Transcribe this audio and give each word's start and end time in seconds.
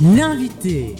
L'invité. 0.00 0.94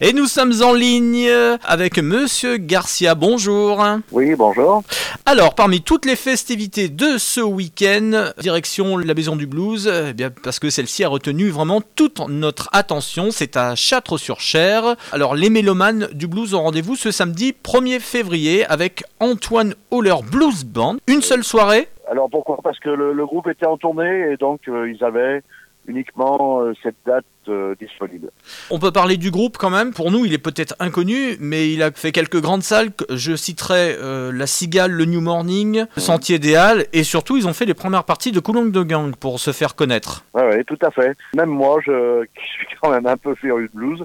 Et 0.00 0.14
nous 0.14 0.24
sommes 0.24 0.54
en 0.62 0.72
ligne 0.72 1.28
avec 1.62 1.98
Monsieur 1.98 2.56
Garcia. 2.56 3.14
Bonjour. 3.14 3.84
Oui, 4.12 4.34
bonjour. 4.34 4.82
Alors, 5.26 5.54
parmi 5.54 5.82
toutes 5.82 6.06
les 6.06 6.16
festivités 6.16 6.88
de 6.88 7.18
ce 7.18 7.42
week-end, 7.42 8.30
direction 8.40 8.96
la 8.96 9.12
Maison 9.12 9.36
du 9.36 9.46
Blues, 9.46 9.92
eh 10.08 10.14
bien, 10.14 10.30
parce 10.30 10.58
que 10.58 10.70
celle-ci 10.70 11.04
a 11.04 11.08
retenu 11.10 11.50
vraiment 11.50 11.82
toute 11.96 12.18
notre 12.30 12.70
attention, 12.72 13.30
c'est 13.30 13.58
à 13.58 13.74
Châtres-sur-Cher. 13.74 14.96
Alors, 15.12 15.34
les 15.34 15.50
mélomanes 15.50 16.08
du 16.14 16.26
blues 16.26 16.54
ont 16.54 16.62
rendez-vous 16.62 16.96
ce 16.96 17.10
samedi 17.10 17.54
1er 17.62 18.00
février 18.00 18.64
avec 18.66 19.04
Antoine 19.20 19.74
Holler 19.90 20.16
Blues 20.32 20.64
Band. 20.64 20.96
Une 21.08 21.20
seule 21.20 21.44
soirée? 21.44 21.88
Alors 22.10 22.28
pourquoi? 22.30 22.58
Parce 22.64 22.78
que 22.80 22.88
le, 22.88 23.12
le 23.12 23.26
groupe 23.26 23.46
était 23.48 23.66
en 23.66 23.76
tournée 23.76 24.32
et 24.32 24.36
donc 24.36 24.62
euh, 24.66 24.90
ils 24.90 25.04
avaient 25.04 25.42
uniquement 25.90 26.60
euh, 26.60 26.72
cette 26.82 26.96
date 27.04 27.24
euh, 27.48 27.74
disponible. 27.78 28.30
On 28.70 28.78
peut 28.78 28.92
parler 28.92 29.16
du 29.16 29.30
groupe 29.30 29.58
quand 29.58 29.70
même. 29.70 29.92
Pour 29.92 30.10
nous, 30.10 30.24
il 30.24 30.32
est 30.32 30.38
peut-être 30.38 30.74
inconnu, 30.78 31.36
mais 31.40 31.72
il 31.72 31.82
a 31.82 31.90
fait 31.90 32.12
quelques 32.12 32.40
grandes 32.40 32.62
salles. 32.62 32.90
Je 33.10 33.36
citerai 33.36 33.96
euh, 33.98 34.32
La 34.32 34.46
Cigale, 34.46 34.92
le 34.92 35.04
New 35.04 35.20
Morning, 35.20 35.84
le 35.94 36.00
Sentier 36.00 36.38
des 36.38 36.54
Halles, 36.54 36.86
et 36.92 37.02
surtout, 37.02 37.36
ils 37.36 37.46
ont 37.46 37.52
fait 37.52 37.66
les 37.66 37.74
premières 37.74 38.04
parties 38.04 38.32
de 38.32 38.40
Coulomb 38.40 38.66
de 38.66 38.82
Gang 38.82 39.14
pour 39.16 39.40
se 39.40 39.52
faire 39.52 39.74
connaître. 39.74 40.24
Oui, 40.34 40.42
ouais, 40.42 40.64
tout 40.64 40.78
à 40.82 40.90
fait. 40.90 41.16
Même 41.34 41.50
moi, 41.50 41.80
je 41.84 42.24
qui 42.34 42.46
suis 42.46 42.66
quand 42.80 42.90
même 42.90 43.06
un 43.06 43.16
peu 43.16 43.34
féru 43.34 43.68
de 43.72 43.78
blues, 43.78 44.04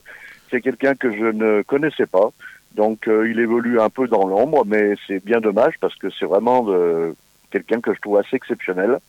c'est 0.52 0.62
quelqu'un 0.62 0.96
que 0.96 1.12
je 1.12 1.26
ne 1.26 1.62
connaissais 1.62 2.06
pas. 2.06 2.32
Donc 2.76 3.08
euh, 3.08 3.30
il 3.30 3.40
évolue 3.40 3.80
un 3.80 3.90
peu 3.90 4.08
dans 4.08 4.28
l'ombre, 4.28 4.66
mais 4.66 4.96
c'est 5.08 5.24
bien 5.24 5.40
dommage 5.40 5.76
parce 5.80 5.96
que 5.96 6.08
c'est 6.20 6.26
vraiment 6.26 6.64
de, 6.64 7.16
quelqu'un 7.52 7.80
que 7.80 7.94
je 7.94 8.02
trouve 8.02 8.18
assez 8.18 8.36
exceptionnel, 8.36 9.00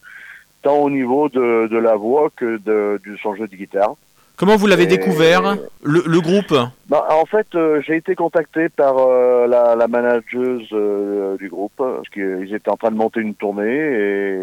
tant 0.66 0.78
au 0.82 0.90
niveau 0.90 1.28
de, 1.28 1.68
de 1.68 1.78
la 1.78 1.94
voix 1.96 2.28
que 2.34 2.56
de, 2.58 3.00
de 3.06 3.16
son 3.22 3.34
jeu 3.36 3.46
de 3.46 3.54
guitare. 3.56 3.94
Comment 4.38 4.56
vous 4.56 4.66
l'avez 4.66 4.82
Et- 4.82 4.86
découvert, 4.98 5.56
le, 5.82 6.02
le 6.04 6.20
groupe 6.20 6.52
Bah, 6.88 7.06
en 7.10 7.24
fait, 7.24 7.46
euh, 7.54 7.80
j'ai 7.86 7.96
été 7.96 8.14
contacté 8.14 8.68
par 8.68 8.94
euh, 8.98 9.46
la, 9.46 9.74
la 9.76 9.88
manageuse 9.88 10.68
euh, 10.72 11.36
du 11.38 11.48
groupe, 11.48 11.72
parce 11.76 12.08
qu'ils 12.12 12.52
étaient 12.54 12.68
en 12.70 12.76
train 12.76 12.90
de 12.90 12.96
monter 12.96 13.20
une 13.20 13.34
tournée, 13.34 13.78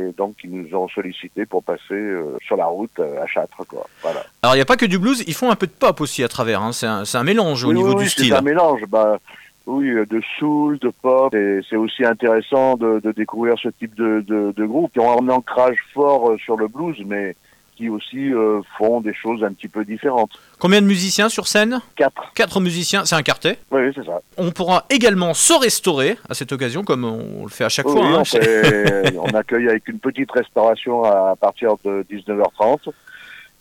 et 0.09 0.11
donc 0.17 0.33
ils 0.43 0.49
nous 0.49 0.75
ont 0.75 0.87
sollicité 0.87 1.45
pour 1.45 1.61
passer 1.63 2.01
sur 2.47 2.55
la 2.55 2.65
route 2.65 2.97
à 2.99 3.27
Châtres, 3.27 3.63
quoi. 3.67 3.85
Voilà. 4.01 4.21
Alors, 4.41 4.55
il 4.55 4.57
n'y 4.57 4.63
a 4.63 4.65
pas 4.73 4.77
que 4.77 4.87
du 4.87 4.97
blues, 4.97 5.23
ils 5.27 5.35
font 5.35 5.51
un 5.51 5.55
peu 5.55 5.67
de 5.67 5.77
pop 5.83 6.01
aussi 6.01 6.23
à 6.23 6.27
travers. 6.27 6.61
hein. 6.63 6.71
C'est 6.71 6.87
un, 6.87 7.03
un 7.13 7.23
mélange 7.23 7.63
au 7.63 7.73
niveau 7.73 7.89
oui, 7.89 7.95
du 7.95 8.03
oui, 8.05 8.09
style. 8.09 8.29
C'est 8.29 8.33
un 8.33 8.41
mélange, 8.41 8.81
bah, 8.89 9.19
oui, 9.65 9.89
euh, 9.89 10.05
de 10.05 10.21
soul, 10.39 10.77
de 10.79 10.91
pop, 11.01 11.33
et 11.33 11.59
c'est 11.69 11.75
aussi 11.77 12.03
intéressant 12.05 12.75
de, 12.75 12.99
de 12.99 13.11
découvrir 13.11 13.55
ce 13.61 13.69
type 13.69 13.95
de, 13.95 14.23
de, 14.27 14.53
de 14.55 14.65
groupe 14.65 14.91
qui 14.93 14.99
ont 14.99 15.21
un 15.21 15.29
ancrage 15.29 15.77
fort 15.93 16.31
euh, 16.31 16.37
sur 16.37 16.57
le 16.57 16.67
blues, 16.67 16.97
mais 17.05 17.35
qui 17.75 17.89
aussi 17.89 18.31
euh, 18.31 18.61
font 18.77 19.01
des 19.01 19.15
choses 19.15 19.43
un 19.43 19.51
petit 19.51 19.67
peu 19.67 19.83
différentes. 19.83 20.29
Combien 20.59 20.79
de 20.79 20.85
musiciens 20.85 21.27
sur 21.27 21.47
scène? 21.47 21.81
Quatre. 21.95 22.31
Quatre 22.35 22.59
musiciens, 22.59 23.03
c'est 23.05 23.15
un 23.15 23.23
quartet. 23.23 23.57
Oui, 23.71 23.81
oui, 23.87 23.91
c'est 23.95 24.05
ça. 24.05 24.21
On 24.37 24.51
pourra 24.51 24.85
également 24.91 25.33
se 25.33 25.53
restaurer 25.53 26.17
à 26.29 26.35
cette 26.35 26.51
occasion, 26.51 26.83
comme 26.83 27.03
on 27.03 27.43
le 27.43 27.49
fait 27.49 27.63
à 27.63 27.69
chaque 27.69 27.87
Oui, 27.87 27.93
fois. 27.93 28.01
oui, 28.03 28.13
hein. 28.13 28.19
on, 28.19 28.25
fait- 28.25 29.17
on 29.19 29.35
accueille 29.35 29.69
avec 29.69 29.87
une 29.87 29.97
petite 29.97 30.29
restauration 30.31 31.03
à 31.03 31.35
partir 31.35 31.71
de 31.83 32.05
19h30, 32.11 32.89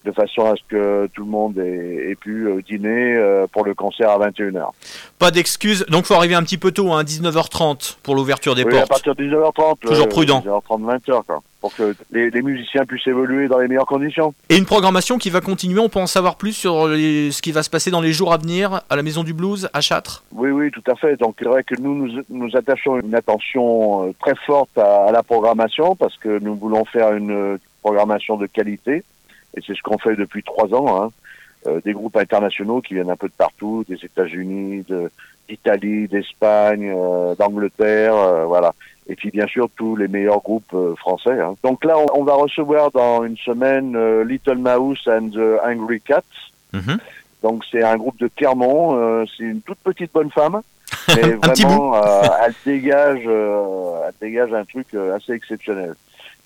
de 0.04 0.12
façon 0.12 0.46
à 0.46 0.54
ce 0.56 0.62
que 0.68 1.06
tout 1.14 1.24
le 1.24 1.30
monde 1.30 1.58
ait, 1.58 2.10
ait 2.10 2.14
pu 2.16 2.46
euh, 2.48 2.60
dîner 2.62 3.14
euh, 3.16 3.46
pour 3.52 3.64
le 3.64 3.74
concert 3.74 4.10
à 4.10 4.18
21h. 4.30 4.70
Pas 5.18 5.30
d'excuses, 5.30 5.84
donc 5.88 6.04
faut 6.06 6.14
arriver 6.14 6.34
un 6.34 6.42
petit 6.42 6.58
peu 6.58 6.72
tôt, 6.72 6.92
hein, 6.92 7.04
19h30 7.04 7.96
pour 8.02 8.14
l'ouverture 8.14 8.54
des 8.54 8.64
Oui, 8.64 8.74
à 8.74 8.78
portes. 8.78 8.88
partir 8.88 9.14
de 9.14 9.24
19h30. 9.24 9.78
Toujours 9.80 10.08
prudent. 10.08 10.40
19h30, 10.44 10.98
20h, 10.98 11.22
quoi, 11.26 11.42
pour 11.60 11.74
que 11.74 11.94
les, 12.10 12.30
les 12.30 12.42
musiciens 12.42 12.84
puissent 12.84 13.06
évoluer 13.06 13.46
dans 13.48 13.58
les 13.58 13.68
meilleures 13.68 13.86
conditions. 13.86 14.34
Et 14.48 14.56
une 14.56 14.64
programmation 14.66 15.18
qui 15.18 15.30
va 15.30 15.40
continuer, 15.40 15.78
on 15.78 15.88
peut 15.88 16.00
en 16.00 16.06
savoir 16.08 16.36
plus 16.36 16.52
sur 16.52 16.88
les- 16.88 17.30
ce 17.30 17.40
qui 17.42 17.52
va 17.52 17.62
se 17.62 17.70
passer 17.70 17.90
dans 17.92 18.00
les 18.00 18.12
jours 18.12 18.32
à 18.32 18.38
venir 18.38 18.80
à 18.90 18.96
la 18.96 19.02
Maison 19.02 19.22
du 19.22 19.32
Blues 19.34 19.68
à 19.72 19.80
Châtres 19.80 20.24
Oui, 20.32 20.50
oui, 20.50 20.70
tout 20.72 20.82
à 20.90 20.96
fait. 20.96 21.16
Donc, 21.16 21.36
c'est 21.38 21.44
vrai 21.48 21.62
que 21.62 21.74
nous, 21.80 21.94
nous, 22.08 22.22
nous 22.28 22.56
attachons 22.56 22.98
une 22.98 23.14
attention 23.14 24.08
euh, 24.08 24.12
très 24.20 24.34
forte 24.46 24.76
à, 24.76 25.06
à 25.06 25.12
la 25.12 25.22
programmation 25.22 25.94
parce 25.94 26.16
que 26.16 26.38
nous 26.40 26.56
voulons 26.56 26.84
faire 26.84 27.12
une 27.12 27.30
euh, 27.30 27.56
programmation 27.82 28.36
de 28.36 28.46
qualité. 28.46 29.04
Et 29.56 29.60
c'est 29.66 29.74
ce 29.76 29.82
qu'on 29.82 29.98
fait 29.98 30.16
depuis 30.16 30.42
trois 30.42 30.72
ans. 30.74 31.02
Hein. 31.02 31.10
Euh, 31.66 31.80
des 31.84 31.92
groupes 31.92 32.16
internationaux 32.16 32.80
qui 32.80 32.94
viennent 32.94 33.10
un 33.10 33.16
peu 33.16 33.28
de 33.28 33.34
partout, 33.38 33.84
des 33.88 34.04
États-Unis, 34.04 34.84
de- 34.88 35.10
d'Italie, 35.48 36.08
d'Espagne, 36.08 36.92
euh, 36.96 37.34
d'Angleterre, 37.36 38.14
euh, 38.16 38.44
voilà. 38.46 38.74
Et 39.08 39.14
puis 39.16 39.30
bien 39.30 39.46
sûr 39.46 39.68
tous 39.76 39.94
les 39.96 40.08
meilleurs 40.08 40.40
groupes 40.42 40.72
euh, 40.74 40.94
français. 40.96 41.38
hein. 41.40 41.54
Donc 41.62 41.84
là, 41.84 41.96
on, 41.98 42.06
on 42.20 42.24
va 42.24 42.34
recevoir 42.34 42.90
dans 42.90 43.22
une 43.24 43.36
semaine 43.36 43.94
euh, 43.96 44.24
Little 44.24 44.58
Mouse 44.58 45.06
and 45.06 45.30
the 45.30 45.60
Angry 45.64 46.00
Cats. 46.00 46.22
Mhm. 46.72 46.98
Donc 47.42 47.64
c'est 47.70 47.82
un 47.82 47.96
groupe 47.96 48.18
de 48.18 48.28
Clermont. 48.28 48.96
euh, 48.96 49.24
c'est 49.36 49.44
une 49.44 49.60
toute 49.60 49.78
petite 49.78 50.12
bonne 50.12 50.30
femme, 50.30 50.62
mais 51.08 51.32
vraiment, 51.32 51.94
euh, 51.96 52.22
elle 52.44 52.54
dégage, 52.64 53.22
euh, 53.26 54.06
elle 54.06 54.14
dégage 54.28 54.52
un 54.52 54.64
truc 54.64 54.86
euh, 54.94 55.14
assez 55.16 55.32
exceptionnel. 55.32 55.94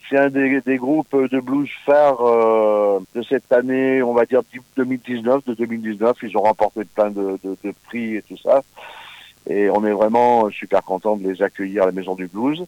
C'est 0.09 0.19
un 0.19 0.31
des, 0.31 0.61
des 0.61 0.77
groupes 0.77 1.17
de 1.17 1.41
blues 1.41 1.69
phares 1.84 2.21
euh, 2.21 3.00
de 3.15 3.22
cette 3.22 3.50
année, 3.53 4.03
on 4.03 4.15
va 4.15 4.25
dire 4.25 4.43
2019, 4.77 5.44
de 5.44 5.55
2019. 5.55 6.17
Ils 6.22 6.37
ont 6.37 6.43
remporté 6.43 6.84
plein 6.84 7.11
de, 7.11 7.39
de, 7.43 7.56
de 7.65 7.75
prix 7.87 8.16
et 8.16 8.22
tout 8.22 8.37
ça. 8.37 8.62
Et 9.49 9.69
on 9.71 9.84
est 9.84 9.93
vraiment 9.93 10.49
super 10.50 10.83
content 10.83 11.16
de 11.16 11.28
les 11.28 11.43
accueillir 11.43 11.84
à 11.84 11.87
la 11.87 11.93
Maison 11.93 12.15
du 12.15 12.27
Blues. 12.27 12.65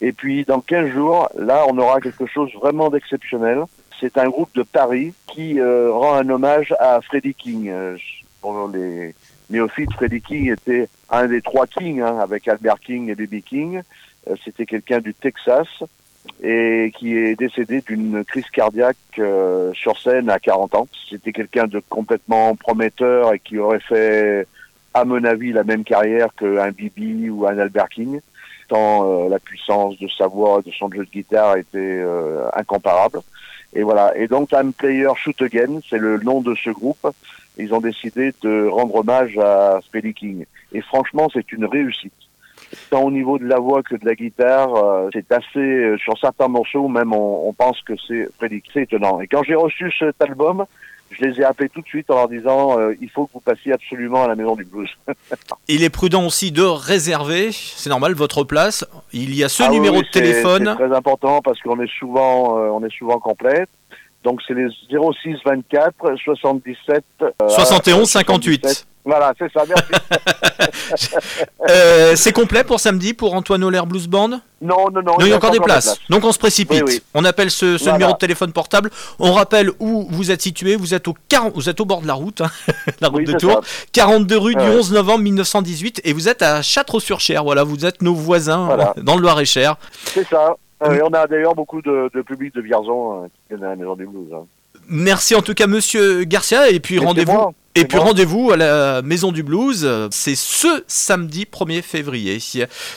Et 0.00 0.12
puis 0.12 0.44
dans 0.44 0.60
15 0.60 0.90
jours, 0.90 1.28
là, 1.38 1.64
on 1.68 1.76
aura 1.78 2.00
quelque 2.00 2.26
chose 2.26 2.50
vraiment 2.54 2.88
d'exceptionnel. 2.88 3.64
C'est 4.00 4.16
un 4.16 4.28
groupe 4.28 4.54
de 4.54 4.62
Paris 4.62 5.12
qui 5.26 5.60
euh, 5.60 5.92
rend 5.92 6.14
un 6.14 6.28
hommage 6.30 6.74
à 6.78 7.00
Freddie 7.02 7.34
King. 7.34 7.68
Euh, 7.68 7.96
pour 8.40 8.68
les 8.68 9.14
néophytes, 9.50 9.92
Freddie 9.92 10.22
King 10.22 10.52
était 10.52 10.88
un 11.10 11.26
des 11.26 11.42
trois 11.42 11.66
Kings, 11.66 12.00
hein, 12.00 12.18
avec 12.18 12.48
Albert 12.48 12.80
King 12.80 13.10
et 13.10 13.14
B.B. 13.14 13.42
King. 13.44 13.82
Euh, 14.28 14.36
C'était 14.42 14.64
quelqu'un 14.64 15.00
du 15.00 15.12
Texas 15.12 15.68
et 16.42 16.92
qui 16.96 17.16
est 17.16 17.38
décédé 17.38 17.82
d'une 17.82 18.24
crise 18.24 18.48
cardiaque 18.50 18.96
euh, 19.18 19.72
sur 19.74 19.98
scène 19.98 20.30
à 20.30 20.38
40 20.38 20.74
ans. 20.74 20.88
C'était 21.08 21.32
quelqu'un 21.32 21.66
de 21.66 21.82
complètement 21.88 22.54
prometteur 22.56 23.34
et 23.34 23.38
qui 23.38 23.58
aurait 23.58 23.80
fait, 23.80 24.46
à 24.94 25.04
mon 25.04 25.22
avis, 25.24 25.52
la 25.52 25.64
même 25.64 25.84
carrière 25.84 26.34
qu'un 26.34 26.70
Bibi 26.70 27.28
ou 27.28 27.46
un 27.46 27.58
Albert 27.58 27.90
King, 27.90 28.20
tant 28.68 29.04
euh, 29.04 29.28
la 29.28 29.38
puissance 29.38 29.98
de 29.98 30.08
sa 30.08 30.28
voix, 30.28 30.62
de 30.62 30.70
son 30.70 30.90
jeu 30.90 31.04
de 31.04 31.10
guitare 31.10 31.58
était 31.58 31.78
euh, 31.78 32.48
incomparable. 32.54 33.20
Et 33.74 33.82
voilà. 33.82 34.16
Et 34.16 34.26
donc, 34.26 34.48
Time 34.48 34.72
Player 34.72 35.10
Shoot 35.16 35.42
Again, 35.42 35.80
c'est 35.88 35.98
le 35.98 36.18
nom 36.18 36.40
de 36.40 36.54
ce 36.54 36.70
groupe. 36.70 37.06
Ils 37.58 37.74
ont 37.74 37.80
décidé 37.80 38.32
de 38.42 38.66
rendre 38.66 38.94
hommage 38.94 39.36
à 39.36 39.80
Freddie 39.90 40.14
King. 40.14 40.46
Et 40.72 40.80
franchement, 40.80 41.28
c'est 41.32 41.52
une 41.52 41.66
réussite 41.66 42.12
tant 42.90 43.02
au 43.02 43.10
niveau 43.10 43.38
de 43.38 43.46
la 43.46 43.58
voix 43.58 43.82
que 43.82 43.96
de 43.96 44.04
la 44.04 44.14
guitare, 44.14 44.74
euh, 44.74 45.08
c'est 45.12 45.30
assez, 45.32 45.58
euh, 45.58 45.96
sur 45.98 46.18
certains 46.18 46.48
morceaux, 46.48 46.88
même 46.88 47.12
on, 47.12 47.48
on 47.48 47.52
pense 47.52 47.80
que 47.82 47.94
c'est. 48.06 48.28
C'est 48.72 48.82
étonnant. 48.82 49.20
Et 49.20 49.26
quand 49.26 49.42
j'ai 49.44 49.54
reçu 49.54 49.92
cet 49.98 50.20
album, 50.20 50.66
je 51.10 51.24
les 51.24 51.40
ai 51.40 51.44
appelés 51.44 51.68
tout 51.68 51.80
de 51.80 51.86
suite 51.86 52.10
en 52.10 52.16
leur 52.16 52.28
disant 52.28 52.78
euh, 52.78 52.94
il 53.00 53.10
faut 53.10 53.26
que 53.26 53.32
vous 53.34 53.40
passiez 53.40 53.72
absolument 53.72 54.24
à 54.24 54.28
la 54.28 54.34
maison 54.34 54.54
du 54.54 54.64
blues. 54.64 54.90
Il 55.68 55.82
est 55.82 55.90
prudent 55.90 56.24
aussi 56.24 56.52
de 56.52 56.62
réserver, 56.62 57.50
c'est 57.52 57.90
normal, 57.90 58.14
votre 58.14 58.44
place. 58.44 58.86
Il 59.12 59.34
y 59.34 59.42
a 59.42 59.48
ce 59.48 59.64
Ah 59.64 59.70
numéro 59.70 59.96
oui, 59.96 60.02
de 60.02 60.08
téléphone. 60.08 60.74
C'est 60.78 60.86
très 60.86 60.96
important 60.96 61.40
parce 61.42 61.60
qu'on 61.60 61.80
est 61.80 61.90
souvent, 61.98 62.58
euh, 62.58 62.70
on 62.70 62.84
est 62.84 62.96
souvent 62.96 63.18
complète. 63.18 63.68
Donc 64.22 64.40
c'est 64.46 64.54
les 64.54 64.68
06 64.90 65.36
24 65.44 66.14
77 66.22 67.04
euh, 67.22 67.30
71 67.48 68.00
euh, 68.00 68.04
58. 68.04 68.60
77. 68.62 68.86
Voilà, 69.04 69.32
c'est 69.38 69.50
ça. 69.52 69.62
Merci. 69.66 69.90
Euh, 71.68 72.16
c'est 72.16 72.32
complet 72.32 72.64
pour 72.64 72.80
samedi 72.80 73.14
pour 73.14 73.34
Antoine 73.34 73.62
Holler 73.64 73.82
Blues 73.86 74.08
Band? 74.08 74.28
Non, 74.60 74.90
non, 74.90 75.02
non. 75.02 75.02
Non, 75.02 75.16
il 75.20 75.28
y 75.28 75.32
a 75.32 75.36
encore 75.36 75.50
des 75.52 75.60
places. 75.60 75.98
Donc 76.10 76.24
on 76.24 76.32
se 76.32 76.38
précipite. 76.38 76.82
Oui, 76.86 76.94
oui. 76.96 77.02
On 77.14 77.24
appelle 77.24 77.50
ce, 77.50 77.78
ce 77.78 77.84
Voilà. 77.84 77.98
numéro 77.98 78.12
de 78.12 78.18
téléphone 78.18 78.52
portable. 78.52 78.90
On 79.18 79.32
rappelle 79.32 79.70
où 79.78 80.06
vous 80.10 80.30
êtes 80.30 80.42
situé. 80.42 80.76
Vous 80.76 80.94
êtes 80.94 81.08
au 81.08 81.14
40 81.28 81.54
vous 81.54 81.68
êtes 81.68 81.80
au 81.80 81.84
bord 81.84 82.02
de 82.02 82.06
la 82.06 82.14
route, 82.14 82.40
hein, 82.40 82.50
la 83.00 83.08
route 83.08 83.18
Oui, 83.18 83.24
de 83.24 83.38
Tours, 83.38 83.60
ça. 83.64 83.84
42 83.92 84.36
rue 84.38 84.54
du 84.54 84.60
Ouais. 84.64 84.76
11 84.78 84.92
novembre 84.92 85.20
1918 85.20 86.00
et 86.04 86.12
vous 86.12 86.28
êtes 86.28 86.42
à 86.42 86.60
Châtres-sur-Cher. 86.62 87.44
Voilà, 87.44 87.62
vous 87.64 87.86
êtes 87.86 88.02
nos 88.02 88.14
voisins 88.14 88.66
Voilà. 88.66 88.94
euh, 88.98 89.02
dans 89.02 89.16
le 89.16 89.22
Loir-et-Cher. 89.22 89.76
C'est 90.04 90.26
ça. 90.28 90.56
Euh, 90.82 90.94
et 90.94 91.02
on 91.02 91.12
a 91.12 91.26
d'ailleurs 91.26 91.54
beaucoup 91.54 91.80
de, 91.82 92.10
de 92.14 92.22
public 92.22 92.54
de 92.54 92.60
Vierzon 92.62 93.24
euh, 93.24 93.26
qui 93.26 93.54
viennent 93.54 93.64
à 93.64 93.70
la 93.70 93.76
maison 93.76 93.94
du 93.96 94.06
blues. 94.06 94.28
hein. 94.34 94.44
Merci 94.88 95.34
en 95.36 95.42
tout 95.42 95.54
cas 95.54 95.66
Monsieur 95.68 96.24
Garcia 96.24 96.68
et 96.68 96.80
puis 96.80 96.98
rendez-vous 96.98 97.52
et 97.74 97.84
puis 97.84 97.98
rendez-vous 97.98 98.50
à 98.50 98.56
la 98.56 99.02
Maison 99.02 99.32
du 99.32 99.42
Blues, 99.42 99.88
c'est 100.10 100.34
ce 100.34 100.84
samedi 100.86 101.46
1er 101.50 101.82
février. 101.82 102.38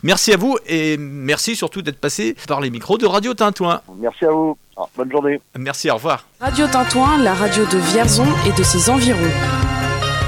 Merci 0.03 0.33
à 0.33 0.37
vous 0.37 0.57
et 0.67 0.97
merci 0.97 1.55
surtout 1.55 1.81
d'être 1.81 1.99
passé 1.99 2.35
par 2.47 2.61
les 2.61 2.69
micros 2.69 2.97
de 2.97 3.05
Radio 3.05 3.33
Tintouin. 3.33 3.81
Merci 3.99 4.25
à 4.25 4.31
vous. 4.31 4.57
Ah, 4.75 4.85
bonne 4.97 5.11
journée. 5.11 5.39
Merci, 5.55 5.91
au 5.91 5.95
revoir. 5.95 6.25
Radio 6.39 6.65
Tintouin, 6.67 7.21
la 7.21 7.33
radio 7.33 7.65
de 7.65 7.77
Vierzon 7.77 8.25
et 8.47 8.51
de 8.51 8.63
ses 8.63 8.89
environs. 8.89 9.19